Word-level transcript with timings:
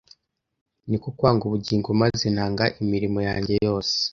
Ni 0.89 0.97
ko 1.01 1.07
kwanga 1.17 1.43
ubugingo 1.45 1.87
Maze 2.01 2.25
nanga 2.35 2.63
imirimo 2.81 3.19
yanjye 3.27 3.53
yose 3.65 3.95